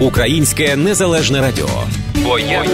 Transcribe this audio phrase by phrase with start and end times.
[0.00, 1.68] Українське незалежне радіо.
[2.14, 2.64] Бо я...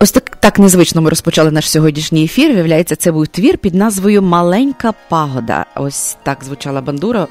[0.00, 2.52] Ось так так незвично ми розпочали наш сьогоднішній ефір.
[2.52, 5.66] Виявляється, це був твір під назвою Маленька пагода.
[5.76, 7.26] Ось так звучала бандура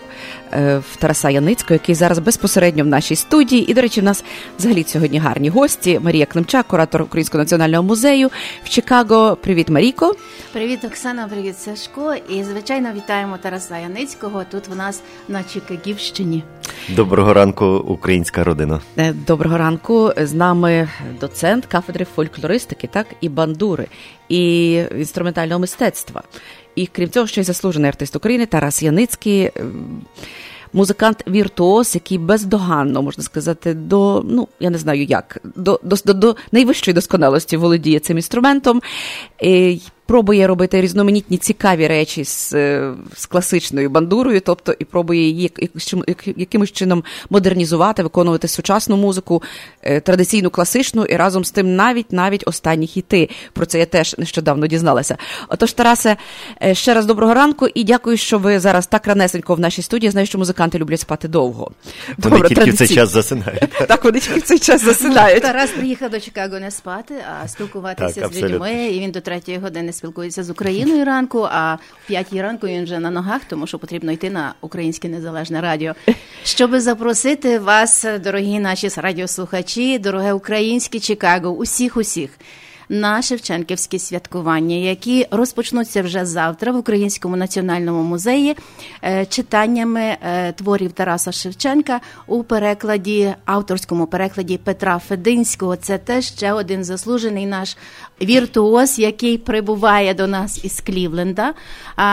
[0.54, 3.72] е, в Тараса Яницького, який зараз безпосередньо в нашій студії.
[3.72, 4.24] І, до речі, в нас
[4.60, 6.00] взагалі сьогодні гарні гості.
[6.04, 8.30] Марія Климчак, куратор Українського національного музею
[8.64, 9.38] в Чикаго.
[9.42, 10.16] Привіт, Марійко.
[10.54, 12.16] Привіт, Оксана, привіт, Сашко.
[12.30, 16.44] І звичайно вітаємо Тараса Яницького тут в нас на Чикагівщині.
[16.90, 18.82] Доброго ранку, українська родина.
[18.98, 20.12] Е, доброго ранку.
[20.18, 23.88] З нами доцент кафедри фольклористики, так і бандури,
[24.30, 26.24] і інструментального мистецтва.
[26.76, 29.52] І крім цього, ще й заслужений артист України Тарас Яницький.
[30.76, 36.36] Музикант віртуоз, який бездоганно можна сказати, до ну я не знаю як, до до, до
[36.52, 38.82] найвищої досконалості володіє цим інструментом.
[39.42, 45.52] І пробує робити різноманітні цікаві речі з е, з класичною бандурою, тобто і пробує її
[46.36, 49.44] якимось чином модернізувати, виконувати сучасну музику,
[49.82, 53.30] е, традиційну класичну, і разом з тим навіть навіть останні хіти.
[53.54, 55.18] Про це я теж нещодавно дізналася.
[55.50, 56.18] Отож, Тарасе,
[56.64, 60.12] е, ще раз доброго ранку і дякую, що ви зараз так ранесенько в нашій студії.
[60.12, 61.72] Знаю, що музиканти люблять спати довго.
[62.18, 63.64] Вони Добре, тільки в цей час засинають.
[63.88, 65.44] Так, вони тільки в цей час засинають.
[65.44, 68.86] Тарас приїхав до Чикаго не спати, а спілкуватися з людьми.
[68.86, 73.00] І він до третьої години спілкується з Україною ранку, а в п'ятій ранку він вже
[73.00, 75.94] на ногах, тому що потрібно йти на українське незалежне радіо.
[76.44, 82.30] Щоби запросити вас, дорогі наші радіослухачі, дороге українське Чикаго, усіх, усіх
[82.90, 88.56] на Шевченківські святкування, які розпочнуться вже завтра в Українському національному музеї
[89.04, 95.76] е, читаннями е, творів Тараса Шевченка у перекладі, авторському перекладі Петра Фединського.
[95.76, 97.78] Це теж ще один заслужений наш
[98.22, 101.54] віртуоз, який прибуває до нас із Клівленда,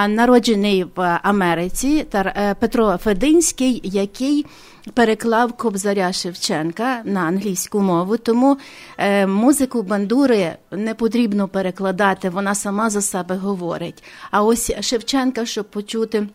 [0.08, 2.06] народжений в Америці.
[2.14, 4.46] Е, Петро Фединський, який
[4.94, 8.58] переклав Кобзаря Шевченка на англійську мову, тому
[8.98, 14.04] е, музику бандури не потрібно перекладати, вона сама за себе говорить.
[14.30, 16.28] А ось Шевченка, щоб почути.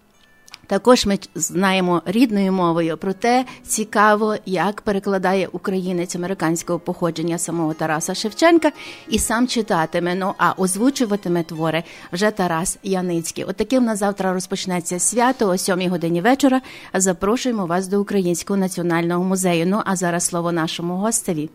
[0.67, 8.71] Також ми знаємо рідною мовою, проте цікаво, як перекладає українець американського походження самого Тараса Шевченка
[9.09, 10.15] і сам читатиме.
[10.15, 13.43] Ну а озвучуватиме твори вже Тарас Яницький.
[13.43, 16.61] От таке в нас завтра розпочнеться свято о сьомій годині вечора.
[16.93, 19.65] Запрошуємо вас до Українського національного музею.
[19.67, 21.49] Ну а зараз слово нашому гостеві.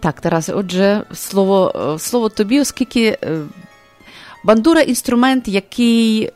[0.00, 3.40] Так, Тарас, отже, слово е, слово тобі, оскільки е,
[4.44, 6.30] бандура інструмент, який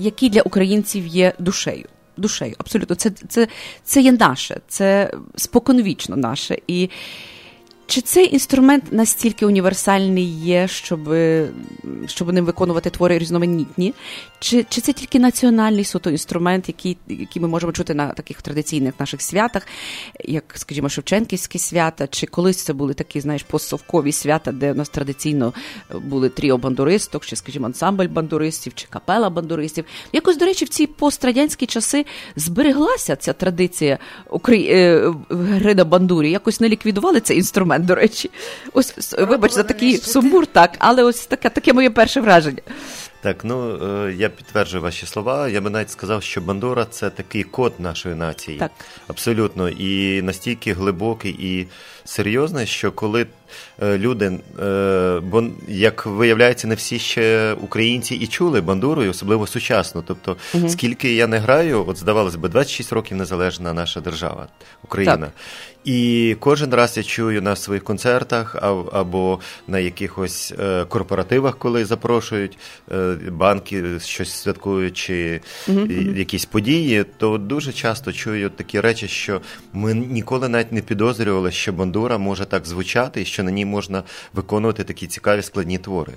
[0.00, 1.84] який для українців є душею.
[2.16, 3.48] Душею, абсолютно, це це,
[3.84, 6.58] це є наше, це споконвічно наше.
[6.66, 6.90] І
[7.90, 11.14] чи цей інструмент настільки універсальний є, щоб
[12.06, 13.94] щоб ним виконувати твори різноманітні?
[14.38, 18.94] Чи чи це тільки національний суто інструмент, який який ми можемо чути на таких традиційних
[19.00, 19.66] наших святах,
[20.24, 24.88] як, скажімо, Шевченківські свята, чи колись це були такі, знаєш, постсовкові свята, де у нас
[24.88, 25.52] традиційно
[25.94, 29.84] були тріо бандуристок, чи, скажімо, ансамбль бандуристів, чи капела бандуристів?
[30.12, 32.06] Якось, до речі, в ці пострадянські часи
[32.36, 33.98] збереглася ця традиція
[34.48, 38.30] е, гри на бандурі, якось не ліквідували цей інструмент до речі.
[38.72, 42.62] Ось вибач за такий сумбур, так, але ось таке таке моє перше враження.
[43.22, 45.48] Так, ну е, я підтверджую ваші слова.
[45.48, 48.58] Я би навіть сказав, що Бандора це такий код нашої нації.
[48.58, 48.70] Так.
[49.08, 49.68] Абсолютно.
[49.68, 51.66] І настільки глибокий і
[52.10, 53.26] серйозний, що коли
[53.82, 60.04] е, люди, е, бо як виявляється, не всі ще українці і чули бандуру, особливо сучасно.
[60.06, 60.68] Тобто, угу.
[60.68, 64.48] скільки я не граю, от здавалось би, 26 років незалежна наша держава,
[64.84, 65.16] Україна.
[65.16, 65.30] Так.
[65.84, 68.56] І кожен раз я чую на своїх концертах
[68.92, 72.58] або на якихось е, корпоративах, коли запрошують
[73.30, 76.16] банки, щось святкують чи mm-hmm.
[76.16, 79.40] якісь події, то дуже часто чую такі речі, що
[79.72, 84.02] ми ніколи навіть не підозрювали, що бандура може так звучати і що на ній можна
[84.32, 86.12] виконувати такі цікаві складні твори.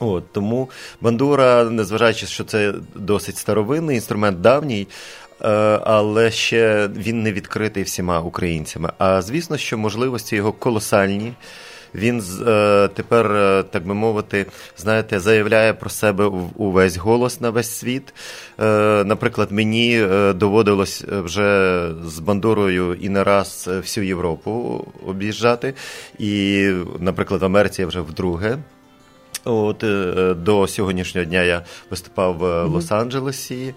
[0.00, 0.70] От, Тому
[1.00, 4.86] бандура, незважаючи, що це досить старовинний інструмент давній,
[5.44, 5.48] Е,
[5.84, 8.92] але ще він не відкритий всіма українцями.
[8.98, 11.32] А звісно, що можливості його колосальні.
[11.94, 14.46] Він е, тепер, е, так би мовити,
[14.76, 16.24] знаєте, заявляє про себе
[16.56, 18.14] увесь голос на весь світ.
[18.60, 25.74] Е, наприклад, мені доводилось вже з бандурою і не раз всю Європу об'їжджати.
[26.18, 28.58] І, наприклад, в Америці я вже вдруге.
[29.44, 29.84] От
[30.42, 33.74] До сьогоднішнього дня я виступав в Лос-Анджелесі.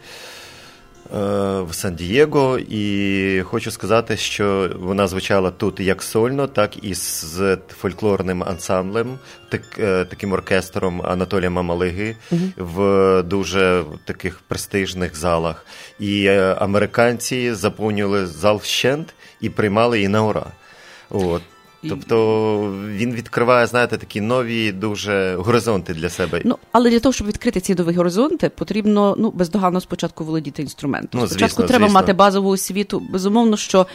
[1.13, 7.57] Е, в Сан-Дієго, і хочу сказати, що вона звучала тут як сольно, так і з
[7.67, 9.19] фольклорним ансамблем,
[9.49, 12.41] так, е, таким оркестром Анатолія Мамалиги угу.
[12.57, 15.65] в дуже таких престижних залах.
[15.99, 20.45] І е, американці заповнювали зал вщент і приймали її на ура.
[21.09, 21.41] От.
[21.89, 26.41] Тобто він відкриває, знаєте, такі нові дуже горизонти для себе.
[26.45, 31.21] Ну але для того, щоб відкрити ці нові горизонти, потрібно ну бездоганно спочатку володіти інструментом.
[31.21, 31.99] Ну, спочатку звісно, треба звісно.
[31.99, 32.99] мати базову освіту.
[32.99, 33.87] Безумовно, що.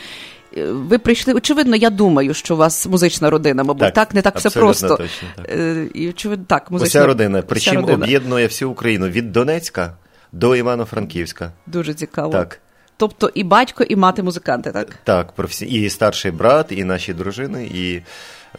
[0.57, 4.15] Е, ви прийшли, очевидно, я думаю, що у вас музична родина, мабуть, так, так?
[4.15, 4.89] не так все просто.
[4.89, 5.47] Точно, так.
[5.49, 9.97] Е, і очевидно, так, музична Уся родина, причому об'єднує всю Україну від Донецька
[10.33, 11.53] до Івано-Франківська.
[11.67, 12.33] Дуже цікаво.
[12.33, 12.61] Так.
[12.97, 14.99] Тобто і батько, і мати музиканти, так?
[15.05, 18.03] Так, і старший брат, і наші дружини, і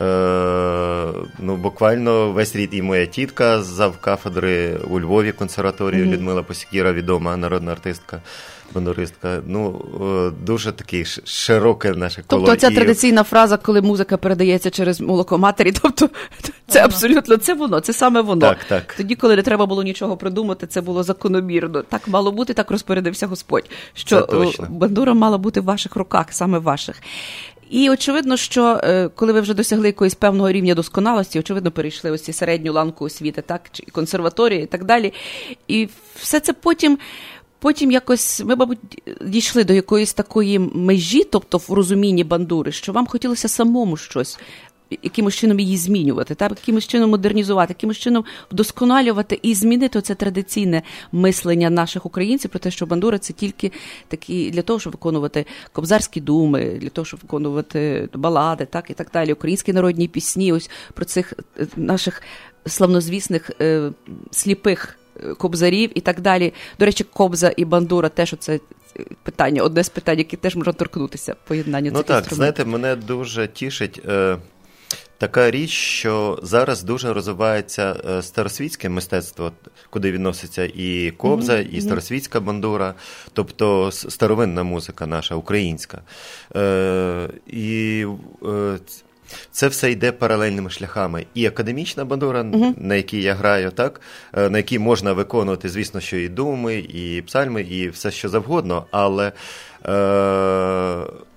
[0.02, 6.12] е, ну, буквально весь рід і моя тітка з кафедри у Львові консерваторії mm-hmm.
[6.12, 8.22] Людмила Посікіра, відома народна артистка
[8.74, 9.42] бандуристка.
[9.46, 9.86] Ну
[10.46, 12.46] дуже такий широке наше коло.
[12.46, 12.76] Тобто ця і...
[12.76, 16.10] традиційна фраза, коли музика передається через молоко матері, тобто
[16.68, 18.42] це абсолютно це воно, це саме воно.
[18.42, 18.94] Так, так.
[18.98, 21.82] Тоді, коли не треба було нічого придумати, це було закономірно.
[21.82, 23.70] Так мало бути, так розпорядився Господь.
[23.94, 27.02] Що бандура мала бути в ваших руках, саме ваших.
[27.70, 32.22] І очевидно, що е, коли ви вже досягли якоїсь певного рівня досконалості, очевидно, перейшли ось
[32.22, 35.14] ці середню ланку освіти, так, чи консерваторії і так далі.
[35.68, 36.98] І все це потім
[37.60, 38.80] Потім якось ми, мабуть,
[39.26, 44.40] дійшли до якоїсь такої межі, тобто в розумінні бандури, що вам хотілося самому щось.
[45.04, 46.50] Якимось чином її змінювати, так?
[46.50, 50.82] якимось чином модернізувати, якимось чином вдосконалювати і змінити це традиційне
[51.12, 53.72] мислення наших українців про те, що бандура це тільки
[54.08, 59.10] такі для того, щоб виконувати кобзарські думи, для того, щоб виконувати балади, так і так
[59.14, 59.34] далі.
[59.34, 62.22] Українські народні пісні, ось про цих е, наших
[62.66, 63.92] славнозвісних е,
[64.32, 64.98] сліпих
[65.38, 66.54] кобзарів і так далі.
[66.80, 68.60] До речі, кобза і бандура теж оце
[69.24, 73.48] питання, одне з питань, які теж можна торкнутися поєднання ну, цих так, знаєте, мене дуже
[73.48, 74.02] тішить.
[74.08, 74.38] Е...
[75.20, 79.52] Така річ, що зараз дуже розвивається е, старосвітське мистецтво,
[79.90, 81.70] куди відноситься і кобза, mm-hmm.
[81.70, 82.94] і старосвітська бандура,
[83.34, 86.02] тобто старовинна музика наша, українська.
[86.56, 88.06] Е, І
[88.46, 88.80] е,
[89.52, 91.26] це все йде паралельними шляхами.
[91.34, 94.02] І академічна бандура, uh на якій я граю, так
[94.38, 98.86] е, на якій можна виконувати, звісно, що і думи, і псальми, і все що завгодно,
[98.92, 99.32] але.
[99.86, 101.28] Е-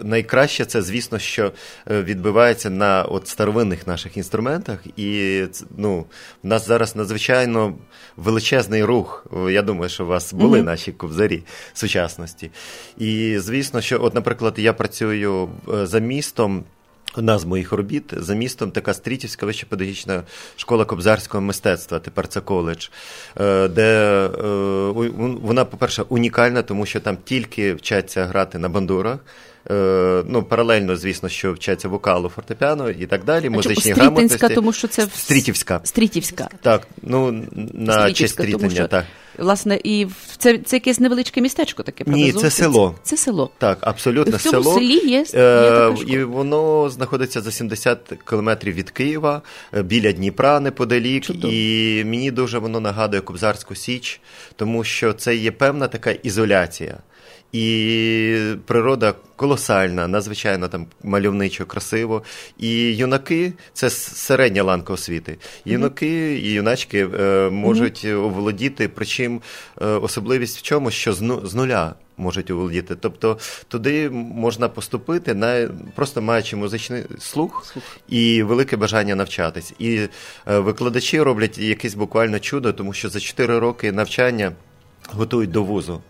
[0.00, 1.52] Найкраще це, звісно, що
[1.90, 5.42] е, відбувається на от старовинних наших інструментах, і
[5.76, 6.04] ну,
[6.42, 7.74] в нас зараз надзвичайно
[8.16, 9.26] величезний рух.
[9.50, 10.64] Я думаю, що у вас були mm-hmm.
[10.64, 11.42] наші ковзарі
[11.72, 12.50] сучасності.
[12.98, 16.64] І звісно, що, от, наприклад, я працюю е, за містом.
[17.14, 20.22] Одна з моїх робіт за містом така Стрітівська вища педагогічна
[20.56, 22.88] школа кобзарського мистецтва, тепер це коледж,
[23.40, 24.30] е, де е,
[25.42, 29.18] вона, по-перше, унікальна, тому що там тільки вчаться грати на бандурах.
[29.70, 33.50] Е, ну, паралельно, звісно, що вчаться вокалу, фортепіано і так далі.
[33.50, 34.48] Музичні грамотності.
[34.54, 35.80] тому що це Стрітівська.
[35.84, 36.48] Стрітівська.
[36.62, 39.04] Так, ну на честь Стрітення, так.
[39.38, 42.22] Власне, і це це якесь невеличке містечко таке, правда?
[42.22, 42.94] Ні, це село.
[43.02, 43.50] Це село.
[43.58, 44.74] Так, абсолютно в цьому село.
[44.74, 46.18] селі є, є така школа.
[46.18, 47.98] І воно знаходиться за 70
[48.28, 49.42] кілометрів від Києва,
[49.74, 51.24] е, біля Дніпра неподалік.
[51.24, 51.52] Чудово.
[51.52, 54.20] І мені дуже воно нагадує Кобзарську Січ,
[54.56, 56.98] тому що це є певна така ізоляція.
[57.52, 62.22] І природа колосальна, надзвичайно там мальовничо, красиво.
[62.58, 65.38] І юнаки це середня ланка освіти.
[65.64, 68.24] Юнаки і юначки е, можуть mm-hmm.
[68.24, 69.42] оволодіти, причому
[69.82, 71.94] е, особливість в чому, що з, ну, з нуля.
[72.16, 72.96] Можуть оволодіти.
[72.96, 73.38] Тобто
[73.68, 77.84] туди можна поступити, на просто маючи музичний слух, слух.
[78.08, 79.72] і велике бажання навчатись.
[79.78, 80.08] І е,
[80.58, 84.52] викладачі роблять якесь буквально чудо, тому що за 4 роки навчання
[85.12, 86.02] готують до вузу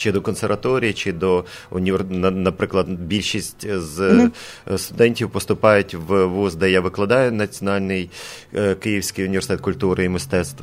[0.00, 2.04] чи до консерваторії, чи до універ...
[2.10, 4.78] наприклад, більшість з mm-hmm.
[4.78, 8.10] студентів поступають в вуз, де я викладаю Національний
[8.54, 10.62] е, Київський університет культури і мистецтв.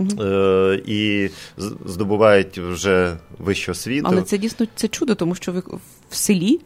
[0.00, 0.82] Mm-hmm.
[0.86, 1.30] І
[1.86, 4.06] здобувають вже вищу освіту.
[4.10, 5.62] Але це дійсно це чудо, тому що ви
[6.10, 6.60] в селі.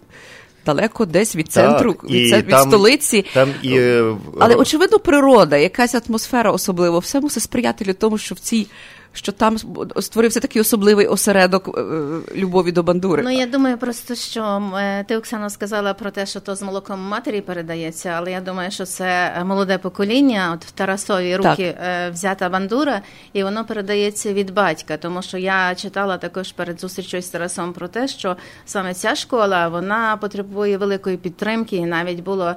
[0.67, 3.25] Далеко десь від центру, так, від, від там, столиці.
[3.35, 3.79] Там і...
[4.41, 8.67] Але, очевидно, природа, якась атмосфера особливо, все мусить сприяти для тому, що в цій
[9.13, 9.57] що там
[10.01, 11.83] створився такий особливий осередок е,
[12.37, 13.23] любові до бандури.
[13.23, 17.01] Ну я думаю, просто що е, ти Оксана сказала про те, що то з молоком
[17.01, 20.51] матері передається, але я думаю, що це молоде покоління.
[20.55, 21.87] От в Тарасові руки так.
[21.87, 23.01] Е, взята бандура,
[23.33, 24.97] і воно передається від батька.
[24.97, 28.37] Тому що я читала також перед зустрічю з Тарасом про те, що
[28.67, 32.55] саме ця школа вона потребує великої підтримки, і навіть було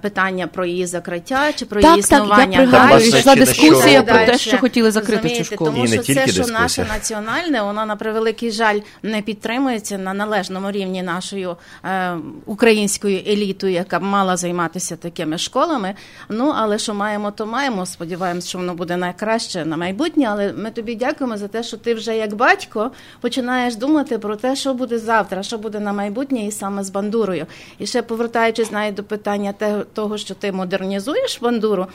[0.00, 2.36] питання про її закриття чи про так, її існування.
[2.36, 6.26] Так, я пригадую, йшла дискусія про те, що хотіли закрити цю школу тому що це,
[6.26, 12.16] що наше національне, воно на превеликий жаль не підтримується на належному рівні нашою е,
[12.46, 15.94] українською елітою, яка б мала займатися такими школами.
[16.28, 17.86] Ну але що маємо, то маємо.
[17.86, 20.26] Сподіваємось, що воно буде найкраще на майбутнє.
[20.28, 24.56] Але ми тобі дякуємо за те, що ти вже як батько починаєш думати про те,
[24.56, 27.46] що буде завтра, що буде на майбутнє, і саме з бандурою.
[27.78, 29.54] І ще повертаючись навіть до питання
[29.94, 31.86] того, що ти модернізуєш бандуру,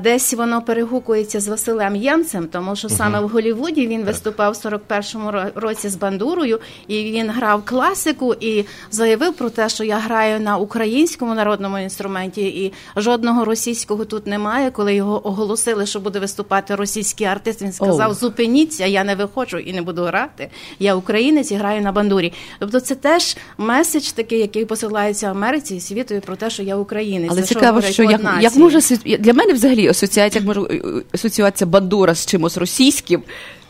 [0.00, 4.66] десь воно перегукується з Василем Ємцем, тому що саме саме в Голівуді він виступав в
[4.66, 10.40] 41-му році з бандурою, і він грав класику і заявив про те, що я граю
[10.40, 14.70] на українському народному інструменті, і жодного російського тут немає.
[14.70, 19.72] Коли його оголосили, що буде виступати російський артист, він сказав: Зупиніться, я не виходжу і
[19.72, 20.48] не буду грати.
[20.78, 22.32] Я українець і граю на бандурі.
[22.58, 27.30] Тобто, це теж меседж такий, який посилається Америці і світові про те, що я українець.
[27.32, 30.80] Але цікаво, що як, як може для мене взагалі асоціація, як може
[31.14, 33.22] асоціюватися бандура з чимось російським російським.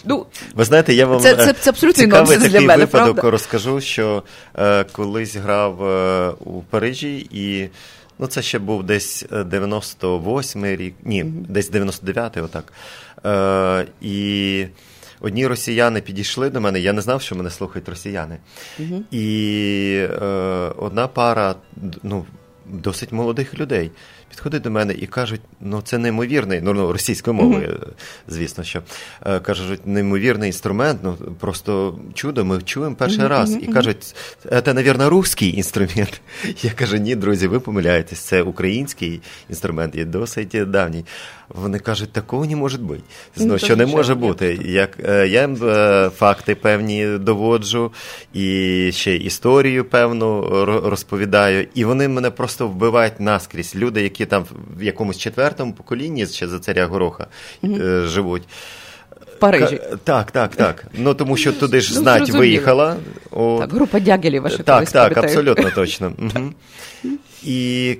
[0.04, 3.30] Ну, Ви знаєте, я вам це, це, це абсолютно цікавий такий для мене, випадок правда?
[3.30, 4.22] розкажу, що
[4.58, 7.68] е, колись грав е, у Парижі, і
[8.18, 11.46] ну, це ще був десь 98-й рік, ні, mm-hmm.
[11.48, 12.72] десь 99-й, отак.
[13.26, 14.66] Е, і
[15.20, 18.38] одні росіяни підійшли до мене, я не знав, що мене слухають росіяни.
[18.80, 19.00] Mm-hmm.
[19.10, 20.26] І е,
[20.76, 21.54] одна пара
[22.02, 22.26] ну,
[22.66, 23.90] досить молодих людей
[24.30, 27.92] підходять до мене і кажуть, ну це неймовірний, ну, ну російською мовою, mm-hmm.
[28.28, 28.82] звісно, що
[29.26, 33.28] е, кажуть, неймовірний інструмент, ну просто чудо, ми чуємо перший mm-hmm.
[33.28, 33.56] раз.
[33.62, 34.14] І кажуть,
[34.64, 36.20] це, мабуть, русський інструмент.
[36.62, 41.04] Я кажу, ні, друзі, ви помиляєтесь, це український інструмент, є досить давній.
[41.54, 43.00] Вони кажуть, такого не може бути.
[43.36, 44.58] Ну, ну що не може бути.
[44.64, 47.92] Як е, я їм е, факти певні доводжу,
[48.32, 50.42] і ще історію певну
[50.84, 53.76] розповідаю, і вони мене просто вбивають наскрізь.
[53.76, 54.44] Люди, які там
[54.76, 57.26] в якомусь четвертому поколінні ще за царя Гороха
[57.62, 58.42] mm живуть.
[59.38, 59.80] Парижі.
[60.04, 60.86] Так, так, так.
[60.94, 62.96] Ну тому що туди ж ну, знать виїхала.
[63.30, 63.58] О...
[63.60, 66.12] Так, група дягелів ваша Так, так, абсолютно точно.
[66.18, 66.52] Угу.
[67.42, 67.96] І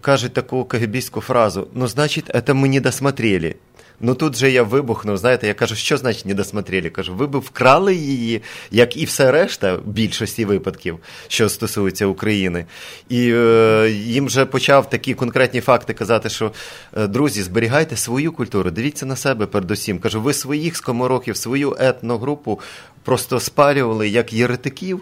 [0.00, 3.54] кажуть таку кагибійську фразу: ну, значить, це ми не досмотрели.
[4.00, 5.16] Ну тут же я вибухнув.
[5.16, 6.90] Знаєте, я кажу, що значить не досмотрели?
[6.90, 12.66] Кажу, ви б вкрали її, як і все решта, в більшості випадків, що стосується України.
[13.08, 16.52] І е, їм вже почав такі конкретні факти казати, що
[16.96, 19.98] е, друзі, зберігайте свою культуру, дивіться на себе передусім.
[19.98, 22.60] Кажу, ви своїх скомороків, свою етногрупу
[23.02, 25.00] просто спалювали як єретиків.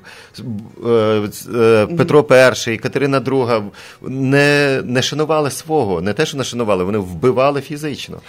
[0.86, 2.26] Е, е, Петро
[2.68, 3.62] І, Катерина II
[4.02, 8.20] не не шанували свого, не те, що не шанували, вони вбивали фізично.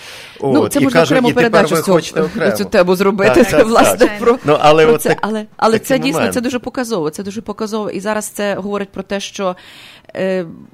[0.41, 2.01] Ну, Це і можна кажуть, окрему передачу цю,
[2.57, 3.35] цю тему зробити.
[3.35, 4.19] Так, так, власне, так.
[4.19, 5.09] Про, ну, але про це.
[5.09, 7.09] Так, але але це дійсно це дуже показово.
[7.09, 7.89] Це дуже показово.
[7.89, 9.55] І зараз це говорить про те, що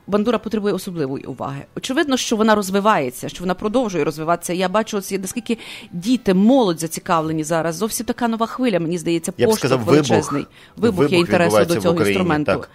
[0.07, 1.61] бандура потребує особливої уваги.
[1.77, 4.53] Очевидно, що вона розвивається, що вона продовжує розвиватися.
[4.53, 5.57] Я бачу, ось, наскільки
[5.91, 7.75] діти, молодь зацікавлені зараз.
[7.75, 10.45] Зовсім така нова хвиля, мені здається, поштовх величезний.
[10.77, 12.51] Вибух, вибух є інтересу до цього Україні, інструменту.
[12.51, 12.69] Так.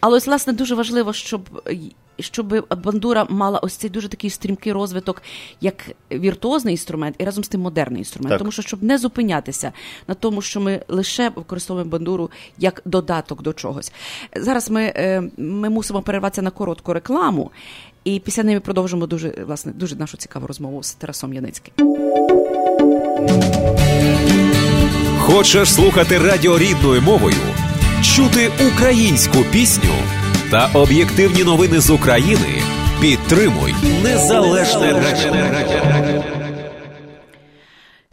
[0.00, 1.62] Але ось, власне, дуже важливо, щоб
[2.22, 5.22] щоб бандура мала ось цей дуже такий стрімкий розвиток,
[5.60, 8.30] як віртуозний інструмент, і разом з тим модерний інструмент.
[8.30, 8.38] Так.
[8.38, 9.72] Тому що щоб не зупинятися
[10.08, 13.92] на тому, що ми лише використовуємо бандуру як додаток до чогось.
[14.36, 17.50] Зараз ми, е, ми мусимо перерватися на коротку рекламу,
[18.04, 21.74] і після неї ми продовжимо дуже власне дуже нашу цікаву розмову з Тарасом Яницьким.
[25.18, 27.36] Хочеш слухати радіо рідною мовою,
[28.02, 29.94] чути українську пісню
[30.52, 32.62] та об'єктивні новини з України.
[33.00, 36.41] Підтримуй незалежне радіо.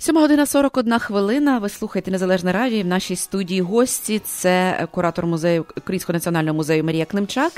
[0.01, 1.59] 7 година 41 хвилина.
[1.59, 2.83] Ви слухаєте Незалежне радіо.
[2.83, 7.51] В нашій студії гості це куратор музею Українського національного музею Марія Климчак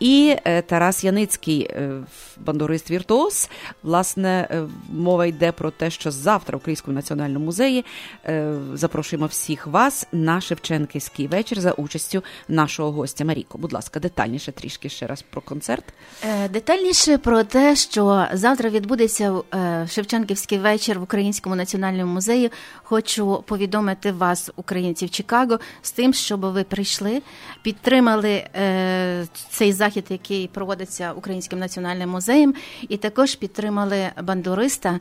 [0.00, 1.90] і е, Тарас Яницький, е,
[2.36, 3.48] бандурист Віртуоз.
[3.82, 4.62] Власне, е,
[4.92, 7.84] мова йде про те, що завтра в Українському національному музеї
[8.74, 13.58] запрошуємо всіх вас на Шевченківський вечір за участю нашого гостя Маріко.
[13.58, 15.84] Будь ласка, детальніше трішки ще раз про концерт.
[16.50, 19.34] Детальніше про те, що завтра відбудеться
[19.88, 22.50] Шевченківський вечір в Українському національному національному музеї
[22.82, 27.22] хочу повідомити вас, українців Чикаго, з тим, щоб ви прийшли,
[27.62, 32.54] підтримали е, цей захід, який проводиться Українським національним музеєм,
[32.88, 35.00] і також підтримали бандуриста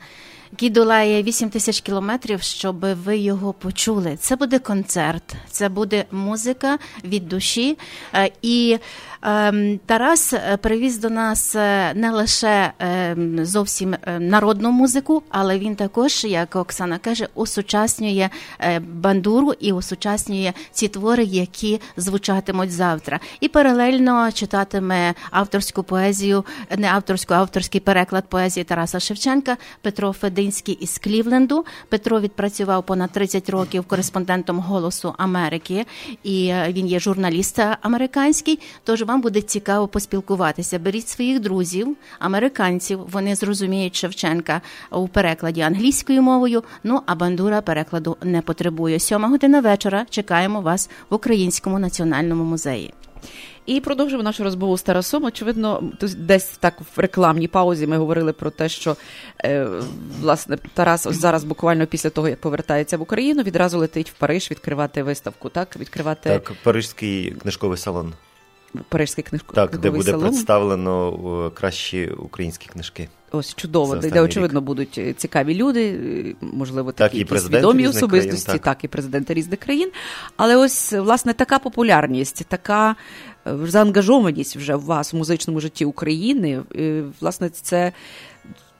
[0.51, 4.17] який долає 8 тисяч кілометрів, щоб ви його почули.
[4.19, 7.77] Це буде концерт, це буде музика від душі.
[8.13, 8.77] Е, і
[9.85, 16.23] Тарас е, привіз до нас е, не лише ем, зовсім народну музику, але він також,
[16.23, 18.29] як Оксана каже, осучаснює
[18.79, 23.19] бандуру і осучаснює ці твори, які звучатимуть завтра.
[23.39, 26.45] І паралельно читатиме авторську поезію,
[26.77, 30.43] не авторську, а авторський переклад поезії Тараса Шевченка Петро Федин.
[30.53, 31.65] Лавинський із Клівленду.
[31.89, 35.85] Петро відпрацював понад 30 років кореспондентом Голосу Америки,
[36.23, 38.59] і е, він є журналіст американський.
[38.83, 40.79] Тож вам буде цікаво поспілкуватися.
[40.79, 42.99] Беріть своїх друзів, американців.
[43.11, 46.63] Вони зрозуміють Шевченка у перекладі англійською мовою.
[46.83, 48.99] Ну а бандура перекладу не потребує.
[48.99, 50.05] Сьома година вечора.
[50.09, 52.93] Чекаємо вас в Українському національному музеї.
[53.65, 55.23] І продовжимо нашу розмову з Тарасом.
[55.23, 55.83] Очевидно,
[56.17, 58.95] десь так в рекламній паузі ми говорили про те, що
[59.45, 59.67] е,
[60.19, 64.51] власне Тарас ось зараз, буквально після того, як повертається в Україну, відразу летить в Париж
[64.51, 65.49] відкривати виставку.
[65.49, 68.13] Так, відкривати так, Парижський книжковий салон.
[68.89, 69.55] Парижський книжко...
[69.55, 70.21] Так, де буде салон.
[70.21, 73.09] представлено кращі українські книжки.
[73.35, 74.65] Ось чудово, де очевидно рік.
[74.65, 78.75] будуть е, цікаві люди, е, можливо, такі так, відомі особистості, країн, так.
[78.75, 79.91] так і президенти різних країн.
[80.37, 82.95] Але ось власне така популярність, така
[83.47, 86.61] е, заангажованість вже в вас в музичному житті України.
[87.21, 87.91] Власне, це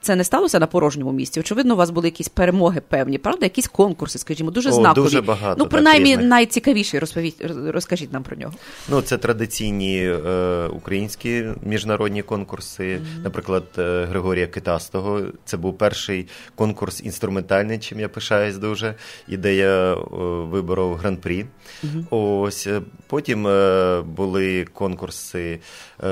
[0.04, 1.40] це не сталося на порожньому місці.
[1.40, 3.46] Очевидно, у вас були якісь перемоги певні, правда?
[3.46, 5.04] Якісь конкурси, скажімо, дуже О, знакові.
[5.04, 5.56] Дуже багато.
[5.60, 7.36] Ну, принаймні, так, найцікавіші розповідь,
[7.68, 8.54] розкажіть нам про нього.
[8.90, 12.84] Ну, це традиційні е, українські міжнародні конкурси.
[12.84, 13.24] Mm-hmm.
[13.24, 15.22] Наприклад, е, Григорія Китастого.
[15.46, 18.96] Це був перший конкурс інструментальний, чим я пишаюсь дуже,
[19.28, 19.98] і де я е,
[20.44, 21.46] виборов гран-прі.
[21.84, 22.16] Mm-hmm.
[22.16, 25.60] Ось е, потім е, були конкурси
[26.04, 26.08] е,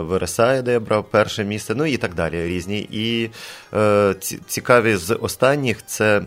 [0.00, 2.46] в РСА, де я брав перше місце, ну і так далі.
[2.46, 2.88] Різні.
[2.90, 3.17] І
[3.74, 4.14] е,
[4.46, 6.22] цікаві з останніх це.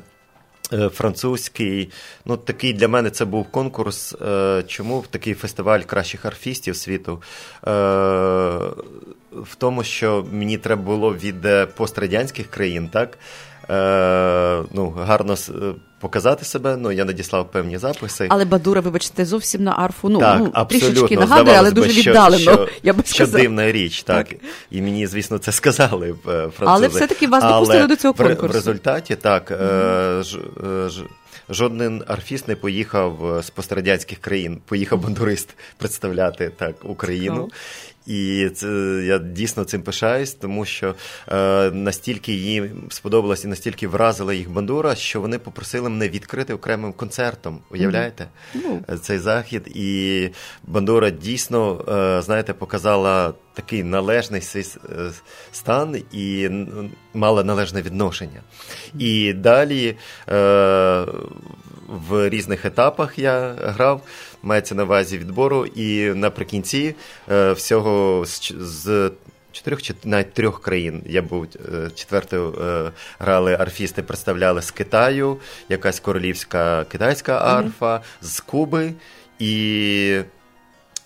[0.73, 1.89] Е, французький,
[2.25, 4.15] ну такий для мене це був конкурс.
[4.21, 7.21] Е, чому такий фестиваль кращих арфістів світу?
[7.67, 7.71] Е,
[9.31, 13.17] в тому, що мені треба було від пострадянських країн, так
[14.73, 15.35] ну, гарно
[16.01, 16.77] показати себе.
[16.77, 18.27] Ну я надіслав певні записи.
[18.29, 20.09] Але Бадура, вибачте, зовсім на арфу.
[20.09, 22.37] Ну, так, ну трішечки нагадує, але дуже віддалено.
[22.37, 23.03] Що, я би.
[23.05, 24.27] Що дивна річ, так.
[24.27, 24.37] так.
[24.71, 26.65] І мені, звісно, це сказали е, французи.
[26.65, 28.47] Але все-таки вас допустили до цього конкурсу.
[28.47, 29.51] В, результаті так.
[29.51, 30.23] Mm-hmm.
[30.23, 30.39] Ж,
[30.89, 31.03] ж,
[31.49, 34.61] Жоден арфіст не поїхав з пострадянських країн.
[34.65, 37.49] Поїхав бандурист представляти так Україну.
[38.07, 38.67] І це
[39.05, 40.95] я дійсно цим пишаюсь, тому що
[41.27, 46.93] е, настільки їм сподобалось і настільки вразила їх бандура, що вони попросили мене відкрити окремим
[46.93, 47.59] концертом.
[47.69, 48.97] Уявляєте mm-hmm.
[48.97, 49.67] цей захід?
[49.75, 50.29] І
[50.63, 54.63] бандура дійсно, е, знаєте, показала такий належний е,
[55.51, 56.49] стан і
[57.13, 58.41] мала належне відношення.
[58.97, 59.95] І далі.
[60.29, 61.05] Е,
[61.91, 64.01] в різних етапах я грав,
[64.43, 66.95] мається на увазі відбору, і наприкінці
[67.31, 69.11] е, всього з, з
[69.51, 71.03] чотирьох чи навіть трьох країн.
[71.05, 75.37] Я був е, четвертою е, грали арфісти, представляли з Китаю,
[75.69, 78.01] якась королівська китайська арфа, mm-hmm.
[78.21, 78.93] з Куби
[79.39, 80.21] і.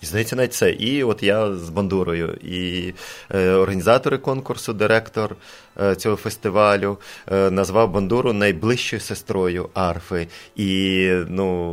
[0.02, 0.70] Здається, навіть це.
[0.70, 2.94] І от я з бандурою, і
[3.34, 5.36] е, організатори конкурсу, директор
[5.96, 6.98] цього фестивалю
[7.32, 10.26] е, назвав бандуру найближчою сестрою арфи.
[10.56, 11.72] І ну,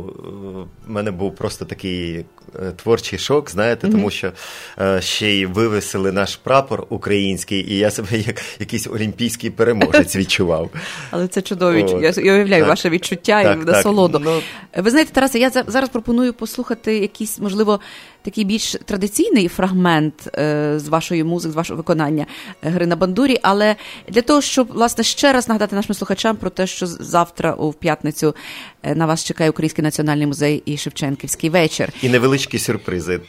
[0.86, 2.24] в мене був просто такий
[2.62, 3.92] е, творчий шок, знаєте, mm-hmm.
[3.92, 4.32] тому що
[4.80, 10.70] е, ще й вивесили наш прапор український, і я себе як якийсь олімпійський переможець відчував.
[11.10, 11.86] Але це чудові.
[12.00, 14.18] Я, я уявляю так, ваше відчуття так, і насолоду.
[14.18, 14.40] Ну...
[14.76, 17.80] Ви знаєте, Тарасе, я зараз пропоную послухати якісь, можливо
[18.24, 22.26] такий більш традиційний фрагмент е, з вашої музики, з вашого виконання
[22.62, 23.38] е, гри на бандурі.
[23.42, 23.76] Але
[24.08, 28.34] для того, щоб власне ще раз нагадати нашим слухачам про те, що завтра у п'ятницю
[28.82, 31.92] е, на вас чекає Український національний музей і Шевченківський вечір.
[32.02, 33.20] І невеличкі сюрпризи,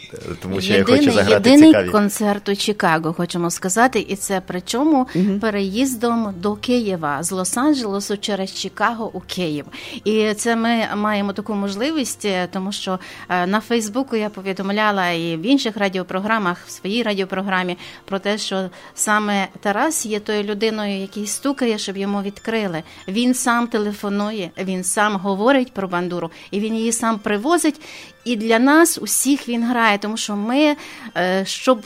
[0.42, 1.90] тому що єдиний, я хочу заграти єдиний цікаві.
[1.90, 5.40] концерт у Чикаго, хочемо сказати, і це причому угу.
[5.42, 9.66] переїздом до Києва з Лос-Анджелесу через Чикаго у Київ.
[10.04, 13.00] І це ми маємо таку можливість, тому що
[13.30, 19.48] на Фейсбуку я повідомляла і в інших радіопрограмах, в своїй радіопрограмі, про те, що саме
[19.60, 20.55] Тарас є тою людиною,
[21.02, 22.84] який стукає, щоб йому відкрили.
[23.08, 27.82] Він сам телефонує, він сам говорить про бандуру, і він її сам привозить.
[28.26, 30.76] І для нас усіх він грає, тому що ми,
[31.18, 31.86] е, щоб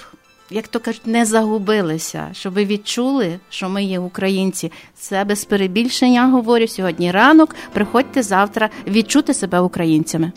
[0.50, 4.72] як то кажуть, не загубилися, щоб ви відчули, що ми є українці.
[4.96, 7.56] Це без перебільшення говорю сьогодні ранок.
[7.74, 10.32] Приходьте завтра відчути себе українцями.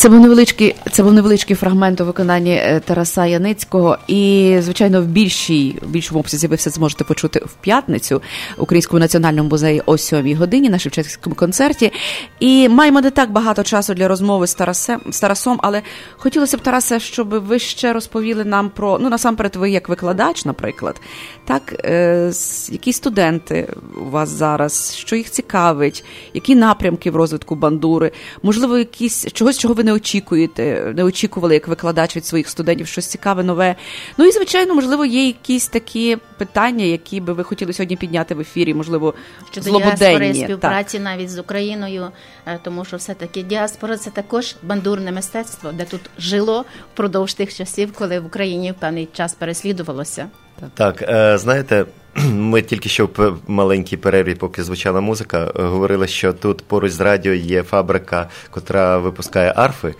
[0.00, 5.04] Це був невеличкий, це був невеличкий фрагмент у виконанні е, Тараса Яницького, і звичайно, в
[5.04, 8.22] більшій в більшому обсязі ви все зможете почути в п'ятницю
[8.56, 11.92] в Українському національному музеї о 7 годині на Шевченківському концерті.
[12.38, 15.82] І маємо не так багато часу для розмови з Тарасем з Тарасом, але
[16.16, 21.00] хотілося б Тарасе, щоб ви ще розповіли нам про ну насамперед, ви як викладач, наприклад,
[21.44, 22.32] так е,
[22.70, 23.74] які студенти
[24.06, 29.74] у вас зараз, що їх цікавить, які напрямки в розвитку бандури, можливо, якісь чогось чого
[29.74, 33.76] ви не очікуєте, не очікували як викладач від своїх студентів, щось цікаве, нове.
[34.18, 38.40] Ну і звичайно, можливо, є якісь такі питання, які би ви хотіли сьогодні підняти в
[38.40, 39.14] ефірі, можливо,
[39.52, 41.04] щодо діаспори співпраці так.
[41.04, 42.08] навіть з Україною,
[42.46, 47.54] е, тому що все таки діаспора це також бандурне мистецтво, де тут жило впродовж тих
[47.54, 50.28] часів, коли в Україні в певний час переслідувалося.
[50.74, 51.84] Так, е, знаєте,
[52.16, 57.32] ми тільки що в маленькій перерві, поки звучала музика, говорили, що тут поруч з радіо
[57.32, 59.94] є фабрика, котра випускає арфи.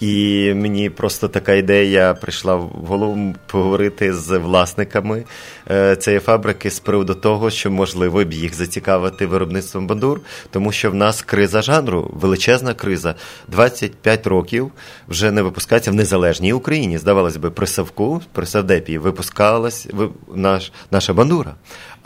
[0.00, 5.24] І мені просто така ідея прийшла в голову поговорити з власниками
[5.70, 10.90] е, цієї фабрики з приводу того, що можливо б їх зацікавити виробництвом бандур, тому що
[10.90, 13.14] в нас криза жанру, величезна криза.
[13.48, 14.72] 25 років
[15.08, 16.98] вже не випускається в незалежній Україні.
[16.98, 19.88] Здавалось би, при Савку, при Савдепі випускалась
[20.34, 21.54] наш, наша бандура.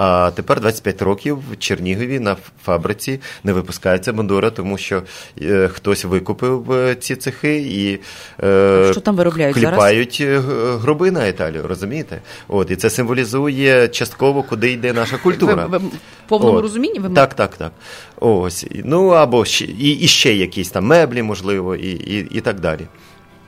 [0.05, 5.03] А тепер 25 років в Чернігові на фабриці не випускається бандура, тому що
[5.43, 8.01] е, хтось викупив е, ці цехи і
[8.45, 10.45] е, що там виробляють кліпають зараз?
[10.81, 12.21] гроби на Італію, розумієте?
[12.49, 15.67] От і це символізує частково, куди йде наша культура.
[15.67, 16.63] Ви, ви в повному От.
[16.63, 17.73] розумінні ви так, так, так.
[18.21, 22.61] Ось ну або ще і, і ще якісь там меблі, можливо, і, і, і так
[22.61, 22.87] далі.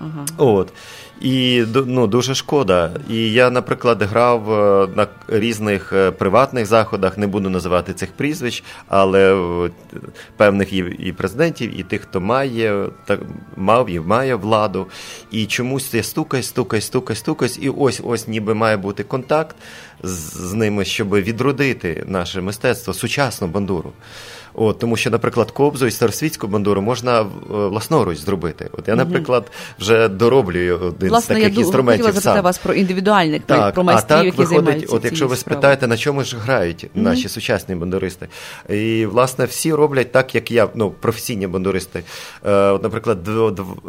[0.00, 0.24] Ага.
[0.36, 0.72] От.
[1.20, 2.90] І ну, дуже шкода.
[3.10, 8.64] І я, наприклад, грав е, на різних е, приватних заходах, не буду називати цих прізвищ,
[8.88, 9.50] але
[10.36, 13.20] певних і, президентів, і тих, хто має, так,
[13.56, 14.86] мав і має владу.
[15.30, 19.56] І чомусь я стукай, стукай, стукай, стукай, і ось ось ніби має бути контакт
[20.02, 23.92] з, з ними, щоб відродити наше мистецтво, сучасну бандуру.
[24.54, 28.70] От, Тому що, наприклад, кобзу і старосвітську бандуру можна е, власноруч зробити.
[28.72, 32.06] От Я, наприклад, вже дороблюю один Власне, з таких я інструментів.
[32.06, 35.28] Я запитати вас про індивідуальних, так, про майстрів, а так які виходить, займаються От якщо
[35.28, 37.02] ви спитаєте, на чому ж грають mm-hmm.
[37.02, 38.28] наші сучасні бандуристи.
[38.68, 42.02] І, власне, всі роблять так, як я, ну, професійні бандуристи.
[42.46, 43.18] Е, от, Наприклад,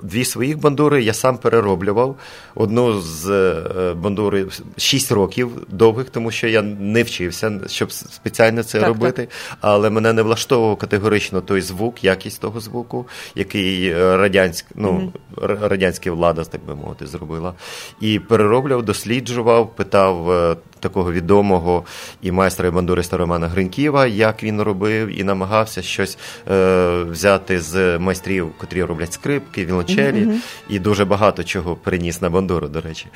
[0.04, 2.15] дві своїх бандури я сам перероблював.
[2.56, 4.45] Одну з е, бандури
[4.78, 9.58] 6 років довгих, тому що я не вчився, щоб спеціально це так, робити, так.
[9.62, 15.12] але мене не влаштовувало використовував категорично той звук, якість того звуку, який е, радянськ, ну,
[15.38, 15.68] mm-hmm.
[15.68, 17.54] радянська влада, так би мовити, зробила.
[18.02, 21.84] І перероблював, досліджував, питав е, такого відомого
[22.22, 26.18] і майстра і бандуриста Романа Гриньківа, як він робив, і намагався щось
[26.52, 30.39] е, взяти з майстрів, котрі роблять скрипки, вілончелі, mm-hmm.
[30.70, 33.08] і дуже багато чого приніс на бандуру, до речі.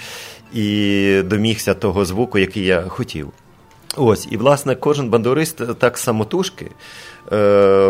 [0.54, 3.32] І домігся того звуку, який я хотів.
[3.98, 6.72] Ось, і власне кожен бандурист так самотужки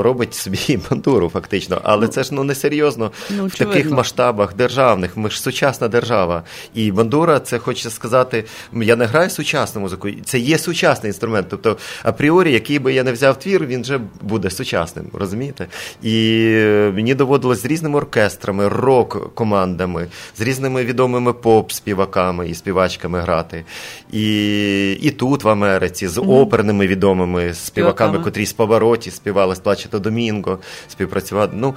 [0.02, 1.82] робить собі бандуру, фактично.
[1.84, 5.18] Але це ж ну несерйозно ну, в таких масштабах державних.
[5.18, 6.44] Ми ж сучасна держава.
[6.74, 11.48] І бандура, це хочеться сказати, я не граю сучасну музику, це є сучасний інструмент.
[11.50, 15.06] Тобто, апріорі, який би я не взяв твір, він вже буде сучасним.
[15.14, 15.68] Розумієте?
[16.04, 23.66] І е, мені доводилось з різними оркестрами, рок-командами, з різними відомими поп-співаками і співачками грати.
[24.12, 29.60] І і тут, в Америці, з оперними відомими співаками, котрі з повороті співають співали з
[29.60, 31.54] Плачета Домінго, співпрацювати.
[31.56, 31.76] Ну,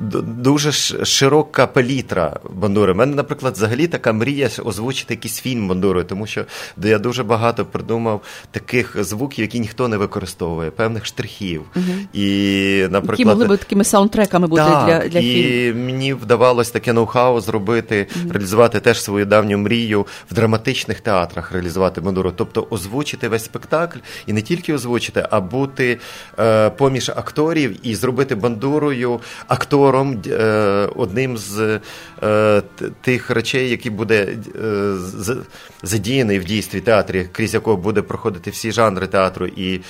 [0.00, 0.72] дуже
[1.04, 2.92] широка палітра бандури.
[2.92, 6.44] У мене, наприклад, взагалі така мрія озвучити якийсь фільм бандурою, тому що
[6.82, 11.62] я дуже багато придумав таких звуків, які ніхто не використовує, певних штрихів.
[11.76, 11.84] Угу.
[12.12, 15.48] І, наприклад, Які могли б такими саундтреками бути так, для для фільму.
[15.48, 18.32] І мені вдавалось таке ноу-хау зробити, угу.
[18.32, 22.32] реалізувати теж свою давню мрію в драматичних театрах, реалізувати бандуру.
[22.36, 25.98] Тобто озвучити весь спектакль і не тільки озвучити, а бути
[26.38, 31.80] е, поміж акторів і зробити бандурою актор актором е, одним з
[32.22, 32.62] е,
[33.00, 34.94] тих речей, які буде е,
[35.82, 39.80] задіяний в дійстві театрі, крізь якого буде проходити всі жанри театру, і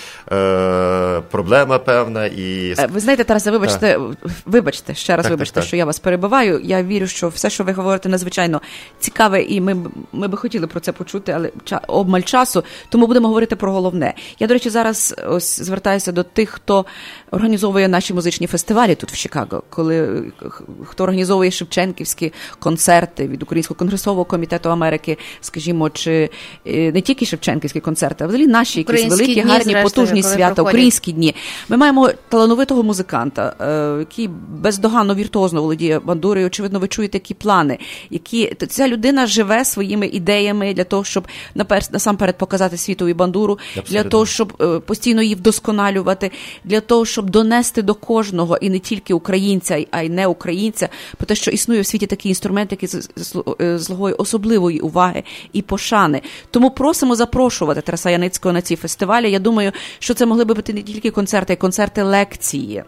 [1.31, 2.27] проблема певна.
[2.27, 2.75] і...
[2.91, 3.99] Ви знаєте, Тарасе, вибачте,
[4.47, 5.69] вибачте, ще раз так, вибачте, так, так.
[5.69, 6.61] що я вас перебиваю.
[6.65, 8.61] Я вірю, що все, що ви говорите, надзвичайно
[8.99, 9.77] цікаве, і ми
[10.13, 11.51] ми би хотіли про це почути, але
[11.87, 14.15] обмаль часу, тому будемо говорити про головне.
[14.39, 16.87] Я, до речі, зараз ось звертаюся до тих, хто
[17.31, 19.90] організовує наші музичні фестивалі тут в Чикаго, коли
[20.85, 26.31] хто організовує Шевченківські концерти від Українського конгресового комітету Америки, скажімо, чи
[26.67, 30.55] е, не тільки Шевченківські концерти, а взагалі наші якісь великі, дні, гарні, зрештою, потужні свята,
[30.55, 30.75] проходять.
[30.75, 31.35] українські дні.
[31.69, 36.47] Ми маємо талановитого музиканта, е, який бездоганно віртуозно володіє бандурою.
[36.47, 37.79] Очевидно, ви чуєте які плани,
[38.11, 41.29] які ця людина живе своїми ідеями для того, щоб
[41.93, 43.93] насамперед показати світові бандуру, Абсолютно.
[43.93, 46.31] для того, щоб е, постійно її вдосконалювати,
[46.65, 49.15] для того, щоб донести до кожного і не тільки
[49.71, 52.89] українця, а й не українця, про те, що існує в світі такий інструмент, який
[53.79, 56.23] злогою особливої уваги і пошани.
[56.51, 59.31] Тому просимо запрошувати Тараса Яницького на ці фестивалі.
[59.31, 62.85] Я думаю, що це могли би бути не тільки концерти, а й концерти лекції.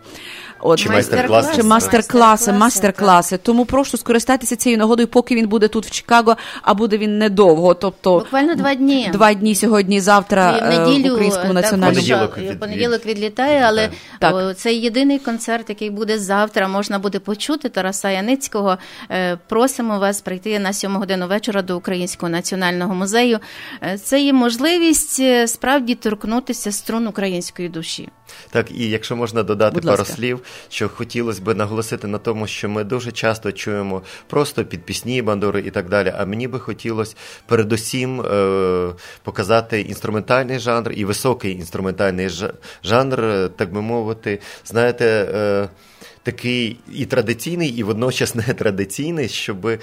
[0.62, 3.38] От, Чи майстер-класи, чи мастер-класи, мастер-класи.
[3.38, 7.74] Тому прошу скористатися цією нагодою, поки він буде тут в Чикаго, а буде він недовго.
[7.74, 9.10] Тобто буквально два дні.
[9.12, 12.60] Два дні сьогодні, завтра в неділю, в українському національному понеділок, від...
[12.60, 14.56] понеділок відлітає, але так.
[14.56, 16.68] це єдиний концерт, який буде завтра.
[16.68, 18.78] Можна буде почути Тараса Яницького.
[19.10, 23.38] Е, просимо вас прийти на сьому годину вечора до Українського національного музею.
[23.82, 28.08] Е, це є можливість е, справді торкнутися струн української душі.
[28.50, 30.14] Так, і якщо можна додати Будь пару ласка.
[30.14, 35.22] слів, що хотілося б наголосити на тому, що ми дуже часто чуємо просто під пісні
[35.22, 36.12] бандури і так далі.
[36.18, 42.30] А мені би хотілося передусім е, показати інструментальний жанр і високий інструментальний
[42.84, 45.28] жанр, так би мовити, знаєте.
[45.34, 45.68] Е,
[46.24, 49.78] Такий і традиційний, і водночас не традиційний, щоб е,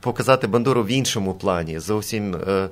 [0.00, 2.68] показати бандуру в іншому плані, зовсім е,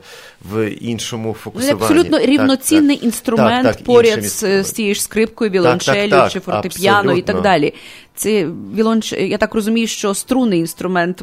[0.51, 1.83] в іншому фокусуванні.
[1.83, 7.17] Абсолютно рівноцінний так, інструмент так, так, поряд з, з тією ж скрипкою, віолончелю чи фортепіано
[7.17, 7.75] і так далі.
[8.21, 11.23] Це вілонч, я так розумію, що струнний інструмент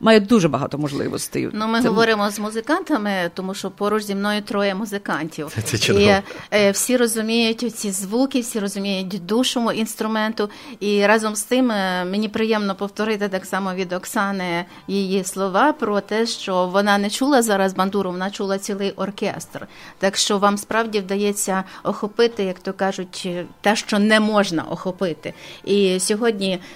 [0.00, 1.48] має дуже багато можливостей.
[1.52, 1.88] Ну, ми це...
[1.88, 5.56] говоримо з музикантами, тому що поруч зі мною троє музикантів.
[5.64, 6.04] Це чудово.
[6.04, 6.14] І
[6.50, 10.50] е, всі розуміють ці звуки, всі розуміють душу інструменту.
[10.80, 16.00] І разом з тим е, мені приємно повторити так само від Оксани її слова про
[16.00, 19.66] те, що вона не чула зараз бандуру, вона чула цілий оркестр.
[19.98, 23.28] Так що вам справді вдається охопити, як то кажуть,
[23.60, 25.34] те, що не можна охопити.
[25.64, 26.31] І сьогодні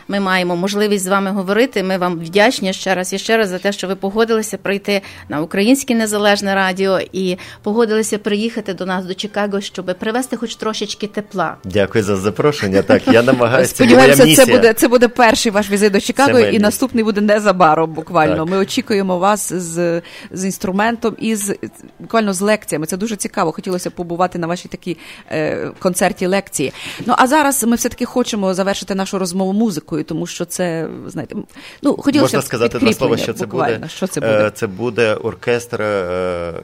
[0.09, 1.83] ми маємо можливість з вами говорити.
[1.83, 5.41] Ми вам вдячні ще раз і ще раз за те, що ви погодилися прийти на
[5.41, 11.57] Українське Незалежне Радіо і погодилися приїхати до нас до Чикаго, щоб привезти хоч трошечки тепла.
[11.65, 12.83] Дякую за запрошення.
[12.83, 13.75] Так я намагаюся.
[13.75, 17.93] Сподіваємося, це буде це буде перший ваш візит до Чикаго, і наступний буде незабаром.
[17.93, 18.37] Буквально.
[18.37, 18.47] Так.
[18.47, 21.57] Ми очікуємо вас з з інструментом і з
[21.99, 22.87] буквально з лекціями.
[22.87, 23.53] Це дуже цікаво.
[23.53, 24.97] Хотілося побувати на вашій такій
[25.31, 26.73] е, концерті лекції.
[27.07, 31.37] Ну а зараз ми все таки хочемо завершити нашу розмову музикою, тому що це знаєте,
[31.83, 33.89] ну хотілося можна сказати два слова, що це буде.
[33.89, 34.47] Що це буде?
[34.47, 35.83] Е, це буде оркестр.
[35.83, 36.63] Е,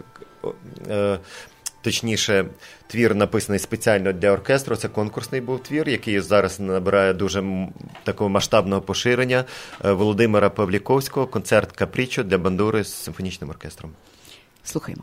[0.90, 1.18] е,
[1.83, 2.45] точніше,
[2.87, 4.77] твір написаний спеціально для оркестру.
[4.77, 7.68] Це конкурсний був твір, який зараз набирає дуже
[8.05, 9.45] такого масштабного поширення
[9.85, 13.92] Володимира Павліковського, концерт Капрічо для бандури з симфонічним оркестром.
[14.64, 15.03] Слухаємо.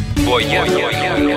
[0.25, 1.30] Бо я, я, я, я.